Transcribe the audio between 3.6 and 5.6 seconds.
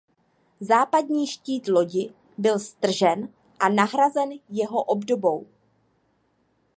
nahrazen jeho obdobou.